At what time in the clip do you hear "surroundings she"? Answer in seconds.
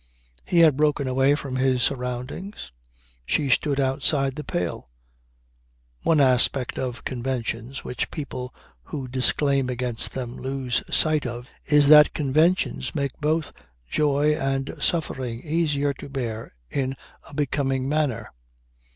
1.83-3.51